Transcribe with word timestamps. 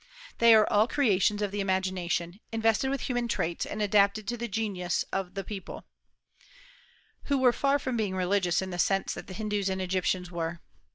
They 0.39 0.55
are 0.55 0.67
all 0.73 0.87
creations 0.87 1.43
of 1.43 1.51
the 1.51 1.59
imagination, 1.59 2.39
invested 2.51 2.89
with 2.89 3.01
human 3.01 3.27
traits 3.27 3.67
and 3.67 3.83
adapted 3.83 4.27
to 4.29 4.35
the 4.35 4.47
genius 4.47 5.05
of 5.13 5.35
the 5.35 5.43
people, 5.43 5.85
who 7.25 7.37
were 7.37 7.53
far 7.53 7.77
from 7.77 7.97
being 7.97 8.15
religious 8.15 8.63
in 8.63 8.71
the 8.71 8.79
sense 8.79 9.13
that 9.13 9.27
the 9.27 9.35
Hindus 9.35 9.69
and 9.69 9.79
Egyptians 9.79 10.31
were. 10.31 10.59